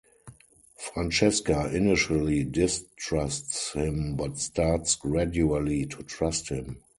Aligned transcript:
Francesca 0.79 1.69
initially 1.75 2.43
distrusts 2.43 3.73
him 3.73 4.15
but 4.15 4.39
starts 4.39 4.95
gradually 4.95 5.85
to 5.85 6.01
trust 6.01 6.49
him. 6.49 6.81